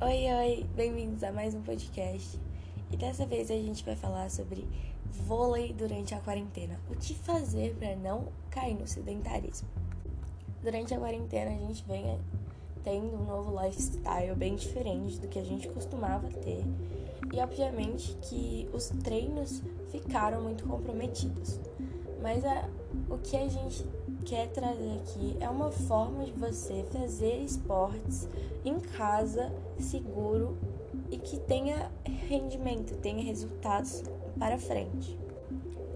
[0.00, 2.38] Oi, oi, bem-vindos a mais um podcast.
[2.90, 4.66] E dessa vez a gente vai falar sobre
[5.08, 6.78] vôlei durante a quarentena.
[6.90, 9.68] O que fazer para não cair no sedentarismo?
[10.60, 12.18] Durante a quarentena a gente vem
[12.82, 16.64] tendo um novo lifestyle bem diferente do que a gente costumava ter.
[17.32, 21.60] E obviamente que os treinos ficaram muito comprometidos.
[22.20, 22.68] Mas a,
[23.08, 23.86] o que a gente
[24.24, 28.26] quer trazer aqui é uma forma de você fazer esportes
[28.64, 30.56] em casa, seguro
[31.10, 34.02] e que tenha rendimento, tenha resultados
[34.38, 35.18] para frente.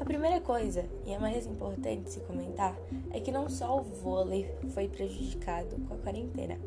[0.00, 2.76] A primeira coisa, e a mais importante se comentar,
[3.12, 6.58] é que não só o vôlei foi prejudicado com a quarentena,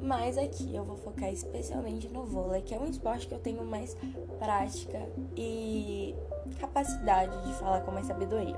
[0.00, 3.64] mas aqui eu vou focar especialmente no vôlei, que é um esporte que eu tenho
[3.64, 3.96] mais
[4.38, 6.14] prática e
[6.58, 8.56] capacidade de falar com mais sabedoria.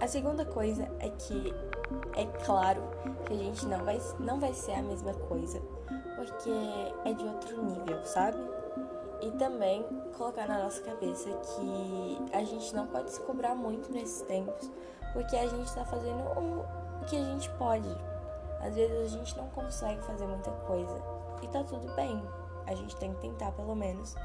[0.00, 1.54] A segunda coisa é que
[2.16, 2.82] é claro
[3.24, 5.60] que a gente não vai, não vai ser a mesma coisa,
[6.16, 6.50] porque
[7.04, 8.38] é de outro nível, sabe?
[9.22, 9.84] E também
[10.16, 14.70] colocar na nossa cabeça que a gente não pode se cobrar muito nesses tempos,
[15.12, 17.88] porque a gente está fazendo o que a gente pode.
[18.60, 21.00] Às vezes a gente não consegue fazer muita coisa
[21.40, 22.20] e tá tudo bem.
[22.66, 24.16] A gente tem que tentar pelo menos,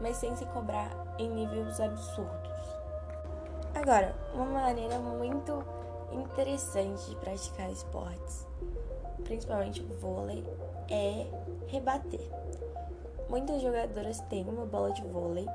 [0.00, 2.81] mas sem se cobrar em níveis absurdos.
[3.82, 5.64] Agora, uma maneira muito
[6.12, 8.46] interessante de praticar esportes,
[9.24, 10.46] principalmente o vôlei,
[10.88, 11.26] é
[11.66, 12.20] rebater.
[13.28, 15.48] Muitas jogadoras têm uma bola de vôlei,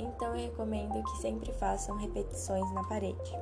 [0.00, 3.38] então eu recomendo que sempre façam repetições na parede.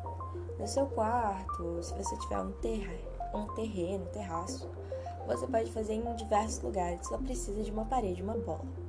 [0.59, 2.93] No seu quarto, se você tiver um, terra,
[3.33, 4.69] um terreno, terraço,
[5.27, 8.82] você pode fazer em diversos lugares, só precisa de uma parede, uma bola.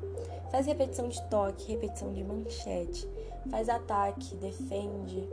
[0.53, 3.09] Faz repetição de toque, repetição de manchete,
[3.49, 5.27] faz ataque, defende.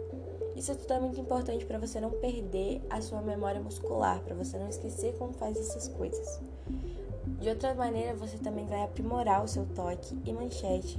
[0.57, 4.57] Isso tudo é muito importante para você não perder a sua memória muscular, para você
[4.57, 6.41] não esquecer como faz essas coisas.
[7.39, 10.99] De outra maneira, você também vai aprimorar o seu toque e manchete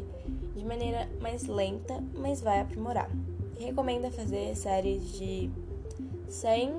[0.56, 3.10] de maneira mais lenta, mas vai aprimorar.
[3.58, 5.50] Recomenda fazer séries de
[6.30, 6.76] 100,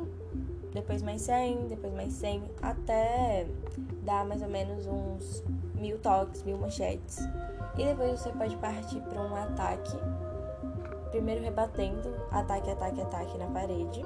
[0.72, 3.46] depois mais 100, depois mais 100, até
[4.02, 5.44] dar mais ou menos uns
[5.74, 7.18] mil toques, mil manchetes.
[7.76, 9.96] E depois você pode partir para um ataque.
[11.10, 14.02] Primeiro rebatendo, ataque, ataque, ataque na parede.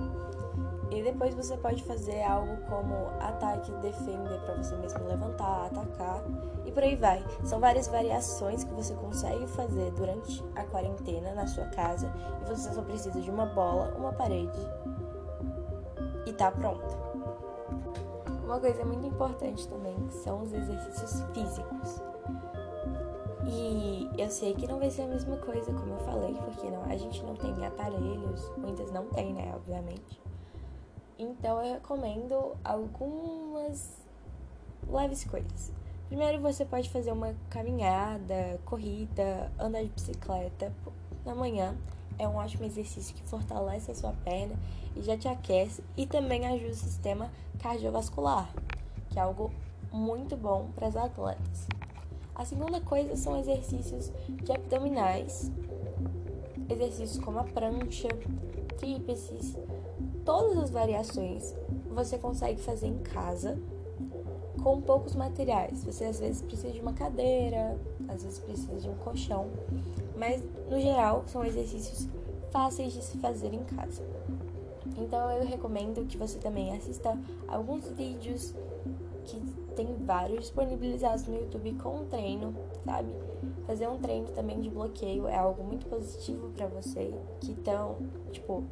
[0.90, 6.22] E depois você pode fazer algo como ataque, defender para você mesmo levantar, atacar
[6.64, 7.24] e por aí vai.
[7.44, 12.72] São várias variações que você consegue fazer durante a quarentena na sua casa e você
[12.72, 14.58] só precisa de uma bola, uma parede
[16.36, 16.94] e tá pronto.
[18.44, 22.02] Uma coisa muito importante também são os exercícios físicos.
[23.48, 26.84] E eu sei que não vai ser a mesma coisa, como eu falei, porque não,
[26.84, 30.20] a gente não tem aparelhos, muitas não tem, né, obviamente.
[31.18, 33.96] Então eu recomendo algumas
[34.86, 35.72] leves coisas.
[36.08, 40.72] Primeiro você pode fazer uma caminhada, corrida, andar de bicicleta
[41.24, 41.74] na manhã.
[42.18, 44.54] É um ótimo exercício que fortalece a sua perna
[44.94, 48.50] e já te aquece e também ajuda o sistema cardiovascular,
[49.10, 49.50] que é algo
[49.92, 51.66] muito bom para os atletas.
[52.34, 55.50] A segunda coisa são exercícios de abdominais,
[56.68, 58.08] exercícios como a prancha,
[58.78, 59.56] tríplices,
[60.24, 61.54] todas as variações
[61.90, 63.58] você consegue fazer em casa
[64.62, 65.84] com poucos materiais.
[65.84, 67.78] Você às vezes precisa de uma cadeira,
[68.08, 69.48] às vezes precisa de um colchão,
[70.16, 72.08] mas no geral são exercícios
[72.50, 74.02] fáceis de se fazer em casa.
[74.96, 78.54] Então eu recomendo que você também assista alguns vídeos
[79.24, 79.40] que
[79.74, 82.54] tem vários disponibilizados no YouTube com treino,
[82.84, 83.12] sabe?
[83.66, 87.96] Fazer um treino também de bloqueio é algo muito positivo para você que estão,
[88.32, 88.64] tipo,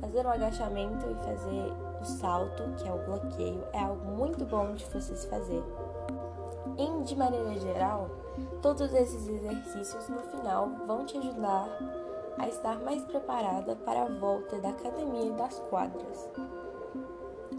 [0.00, 4.74] fazer o agachamento e fazer o salto, que é o bloqueio, é algo muito bom
[4.74, 5.62] de você se fazer.
[6.76, 8.08] E de maneira geral,
[8.60, 11.68] todos esses exercícios no final vão te ajudar
[12.38, 16.30] a estar mais preparada para a volta da academia e das quadras.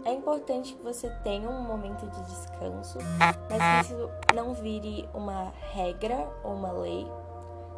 [0.04, 5.52] É importante que você tenha um momento de descanso, mas que isso não vire uma
[5.72, 7.06] regra ou uma lei.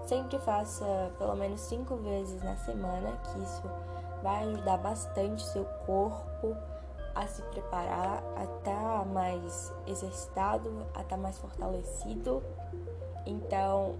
[0.06, 3.62] Sempre faça pelo menos cinco vezes na semana, que isso
[4.22, 6.56] vai ajudar bastante seu corpo
[7.16, 12.42] a se preparar, a estar tá mais exercitado, a estar tá mais fortalecido.
[13.24, 13.96] Então,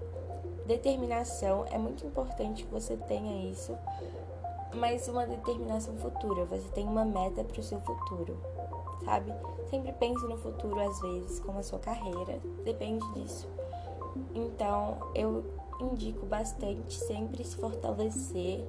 [0.67, 3.75] determinação é muito importante que você tenha isso,
[4.75, 6.45] mas uma determinação futura.
[6.45, 8.37] Você tem uma meta para o seu futuro,
[9.03, 9.33] sabe?
[9.71, 13.49] Sempre pense no futuro às vezes, como a sua carreira, depende disso.
[14.35, 15.43] Então, eu
[15.81, 18.67] indico bastante sempre se fortalecer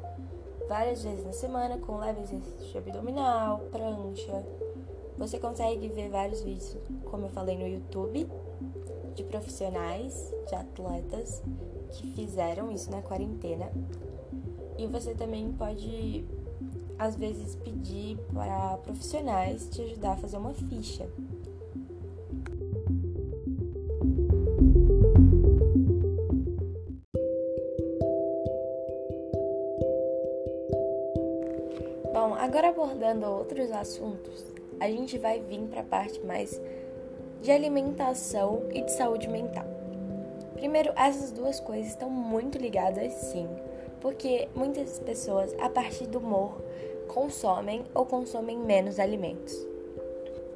[0.67, 4.45] várias vezes na semana com leve exercício abdominal, prancha,
[5.17, 8.29] Você consegue ver vários vídeos, como eu falei no YouTube,
[9.15, 11.41] de profissionais, de atletas
[11.91, 13.71] que fizeram isso na quarentena.
[14.77, 16.23] E você também pode,
[16.99, 21.09] às vezes, pedir para profissionais te ajudar a fazer uma ficha.
[32.37, 34.45] Agora abordando outros assuntos,
[34.79, 36.61] a gente vai vir para a parte mais
[37.41, 39.65] de alimentação e de saúde mental.
[40.53, 43.47] Primeiro, essas duas coisas estão muito ligadas sim,
[44.01, 46.61] porque muitas pessoas, a partir do humor,
[47.07, 49.55] consomem ou consomem menos alimentos.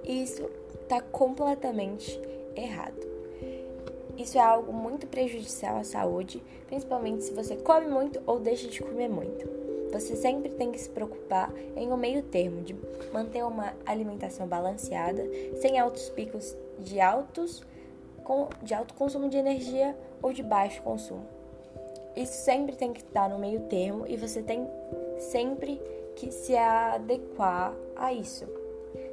[0.03, 0.49] Isso
[0.81, 2.19] está completamente
[2.55, 3.09] errado.
[4.17, 8.81] Isso é algo muito prejudicial à saúde, principalmente se você come muito ou deixa de
[8.81, 9.60] comer muito.
[9.91, 12.75] Você sempre tem que se preocupar em um meio termo de
[13.11, 15.23] manter uma alimentação balanceada,
[15.55, 17.61] sem altos picos de altos
[18.61, 21.25] de alto consumo de energia ou de baixo consumo.
[22.15, 24.67] Isso sempre tem que estar no meio termo e você tem
[25.17, 25.81] sempre
[26.15, 28.45] que se adequar a isso.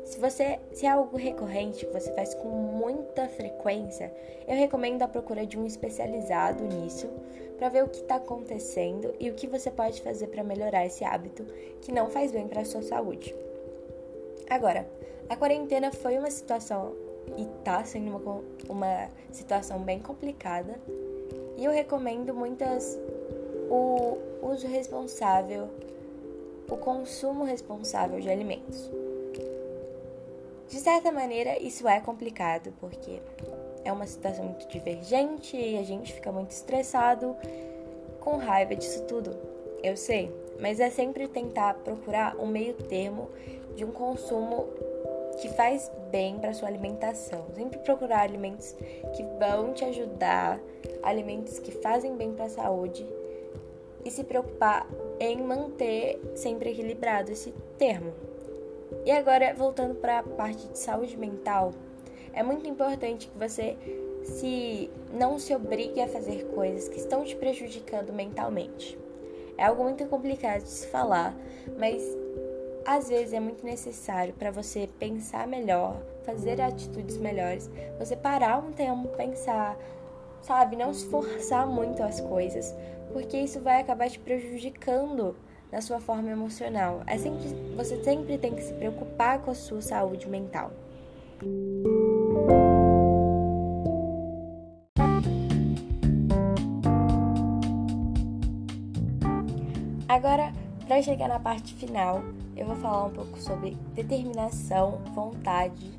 [0.04, 4.12] Se você se é algo recorrente que você faz com muita frequência,
[4.46, 7.08] eu recomendo a procura de um especializado nisso
[7.58, 11.04] para ver o que está acontecendo e o que você pode fazer para melhorar esse
[11.04, 11.44] hábito
[11.82, 13.34] que não faz bem para a sua saúde.
[14.48, 14.88] Agora,
[15.28, 16.94] a quarentena foi uma situação
[17.36, 20.80] e está sendo uma, uma situação bem complicada
[21.56, 22.98] e eu recomendo muitas
[23.68, 25.68] o uso responsável,
[26.70, 28.90] o consumo responsável de alimentos.
[30.68, 33.20] De certa maneira, isso é complicado, porque
[33.88, 37.36] é uma situação muito divergente e a gente fica muito estressado,
[38.20, 39.36] com raiva disso tudo.
[39.82, 40.30] Eu sei,
[40.60, 43.30] mas é sempre tentar procurar um meio termo
[43.74, 44.66] de um consumo
[45.40, 47.46] que faz bem para sua alimentação.
[47.54, 48.74] Sempre procurar alimentos
[49.16, 50.60] que vão te ajudar,
[51.02, 53.06] alimentos que fazem bem para a saúde
[54.04, 54.86] e se preocupar
[55.20, 58.12] em manter sempre equilibrado esse termo.
[59.04, 61.72] E agora, voltando para a parte de saúde mental,
[62.38, 63.76] é muito importante que você
[64.22, 68.96] se não se obrigue a fazer coisas que estão te prejudicando mentalmente.
[69.56, 71.34] É algo muito complicado de se falar,
[71.76, 72.00] mas
[72.86, 77.68] às vezes é muito necessário para você pensar melhor, fazer atitudes melhores,
[77.98, 79.76] você parar um tempo, pensar,
[80.40, 82.72] sabe, não se forçar muito as coisas,
[83.12, 85.34] porque isso vai acabar te prejudicando
[85.72, 87.02] na sua forma emocional.
[87.04, 90.70] É sempre, você sempre tem que se preocupar com a sua saúde mental.
[100.98, 102.24] Para chegar na parte final,
[102.56, 105.92] eu vou falar um pouco sobre determinação, vontade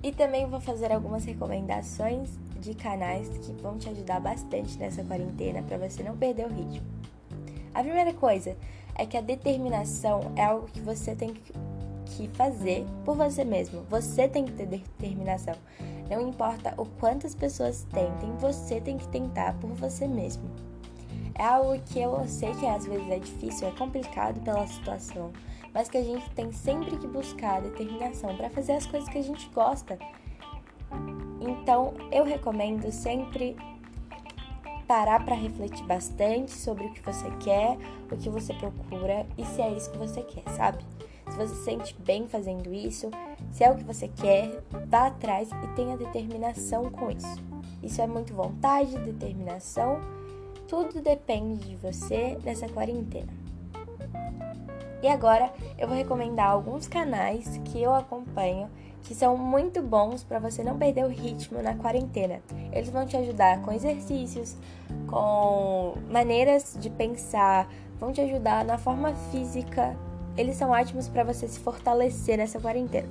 [0.00, 5.64] e também vou fazer algumas recomendações de canais que vão te ajudar bastante nessa quarentena
[5.64, 6.86] para você não perder o ritmo.
[7.74, 8.56] A primeira coisa
[8.94, 11.34] é que a determinação é algo que você tem
[12.04, 13.82] que fazer por você mesmo.
[13.90, 15.56] Você tem que ter determinação.
[16.08, 20.48] Não importa o quantas pessoas tentem, você tem que tentar por você mesmo.
[21.38, 25.30] É algo que eu sei que às vezes é difícil, é complicado pela situação,
[25.74, 29.22] mas que a gente tem sempre que buscar determinação para fazer as coisas que a
[29.22, 29.98] gente gosta.
[31.40, 33.54] Então, eu recomendo sempre
[34.88, 37.76] parar para refletir bastante sobre o que você quer,
[38.10, 40.78] o que você procura e se é isso que você quer, sabe?
[41.28, 43.10] Se você se sente bem fazendo isso,
[43.50, 47.44] se é o que você quer, vá atrás e tenha determinação com isso.
[47.82, 50.00] Isso é muito vontade, determinação,
[50.68, 53.32] tudo depende de você nessa quarentena.
[55.02, 58.68] E agora eu vou recomendar alguns canais que eu acompanho
[59.02, 62.40] que são muito bons para você não perder o ritmo na quarentena.
[62.72, 64.56] Eles vão te ajudar com exercícios,
[65.06, 67.68] com maneiras de pensar,
[68.00, 69.96] vão te ajudar na forma física.
[70.36, 73.08] Eles são ótimos para você se fortalecer nessa quarentena.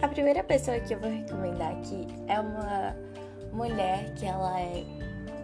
[0.00, 2.96] A primeira pessoa que eu vou recomendar aqui é uma
[3.52, 4.82] mulher que ela é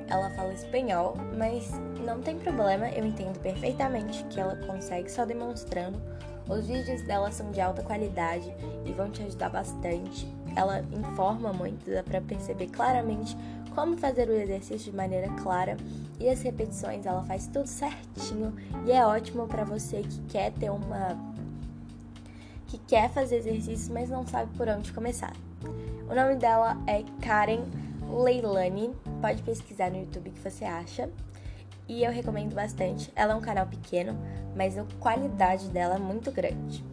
[0.09, 1.71] ela fala espanhol, mas
[2.05, 6.01] não tem problema, eu entendo perfeitamente que ela consegue só demonstrando
[6.49, 8.51] os vídeos dela são de alta qualidade
[8.87, 10.27] e vão te ajudar bastante.
[10.57, 13.37] Ela informa muito, dá para perceber claramente
[13.75, 15.77] como fazer o exercício de maneira clara
[16.19, 18.55] e as repetições ela faz tudo certinho
[18.87, 21.17] e é ótimo para você que quer ter uma
[22.67, 25.33] que quer fazer exercícios, mas não sabe por onde começar.
[26.11, 27.63] O nome dela é Karen
[28.09, 31.11] Leilani, pode pesquisar no YouTube que você acha
[31.89, 33.13] e eu recomendo bastante.
[33.15, 34.17] Ela é um canal pequeno,
[34.57, 36.85] mas a qualidade dela é muito grande.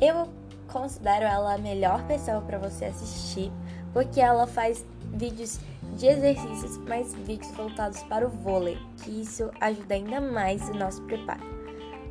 [0.00, 0.28] Eu
[0.68, 3.50] considero ela a melhor pessoa para você assistir,
[3.92, 4.84] porque ela faz
[5.14, 5.60] vídeos
[5.96, 11.02] de exercícios, mas vídeos voltados para o vôlei, que isso ajuda ainda mais o nosso
[11.02, 11.42] preparo.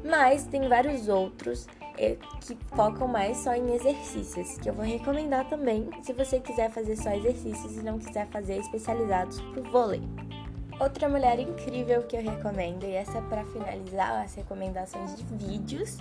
[0.03, 5.89] Mas tem vários outros que focam mais só em exercícios, que eu vou recomendar também
[6.01, 10.01] se você quiser fazer só exercícios e não quiser fazer especializados para o vôlei.
[10.79, 15.97] Outra mulher incrível que eu recomendo, e essa é para finalizar as recomendações de vídeos,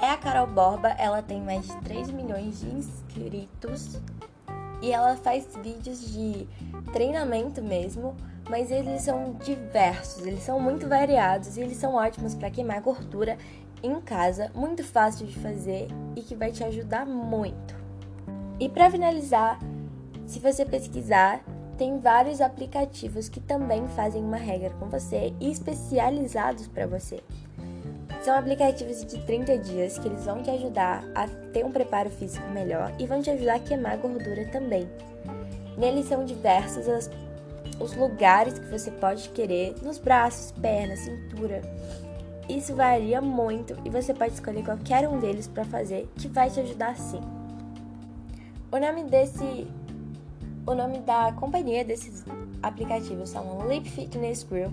[0.00, 0.88] é a Carol Borba.
[0.98, 3.98] Ela tem mais de 3 milhões de inscritos
[4.82, 6.46] e ela faz vídeos de
[6.92, 8.14] treinamento mesmo,
[8.50, 13.38] mas eles são diversos, eles são muito variados e eles são ótimos para queimar gordura
[13.86, 17.74] em casa, muito fácil de fazer e que vai te ajudar muito.
[18.58, 19.58] E para finalizar,
[20.26, 21.44] se você pesquisar,
[21.76, 27.20] tem vários aplicativos que também fazem uma regra com você e especializados para você.
[28.22, 32.48] São aplicativos de 30 dias que eles vão te ajudar a ter um preparo físico
[32.50, 34.88] melhor e vão te ajudar a queimar gordura também.
[35.76, 37.10] Neles são diversos as,
[37.78, 41.60] os lugares que você pode querer, nos braços, pernas, cintura.
[42.48, 46.60] Isso varia muito e você pode escolher qualquer um deles para fazer, que vai te
[46.60, 47.20] ajudar sim.
[48.70, 49.66] O nome desse
[50.66, 52.24] o nome da companhia desses
[52.62, 54.72] aplicativos são Leap Fitness Group.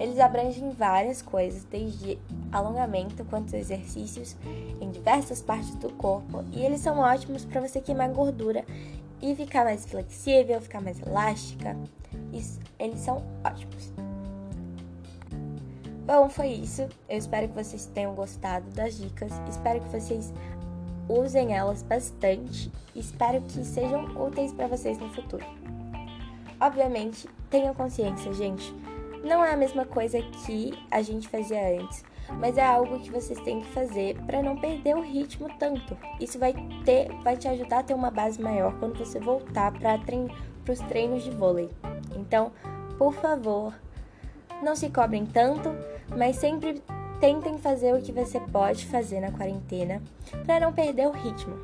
[0.00, 2.18] Eles abrangem várias coisas, desde
[2.52, 4.36] alongamento quanto exercícios
[4.80, 8.64] em diversas partes do corpo e eles são ótimos para você queimar gordura
[9.22, 11.76] e ficar mais flexível, ficar mais elástica.
[12.32, 14.05] Isso, eles são ótimos.
[16.06, 16.82] Bom, foi isso.
[17.08, 19.32] Eu espero que vocês tenham gostado das dicas.
[19.48, 20.32] Espero que vocês
[21.08, 22.70] usem elas bastante.
[22.94, 25.44] Espero que sejam úteis para vocês no futuro.
[26.60, 28.72] Obviamente, tenham consciência, gente.
[29.24, 33.38] Não é a mesma coisa que a gente fazia antes mas é algo que vocês
[33.40, 35.96] têm que fazer para não perder o ritmo tanto.
[36.20, 39.98] Isso vai ter, vai te ajudar a ter uma base maior quando você voltar para
[39.98, 40.28] trein,
[40.68, 41.70] os treinos de vôlei.
[42.16, 42.52] Então,
[42.98, 43.72] por favor,
[44.62, 45.70] não se cobrem tanto,
[46.14, 46.82] mas sempre
[47.20, 50.02] tentem fazer o que você pode fazer na quarentena
[50.44, 51.56] para não perder o ritmo.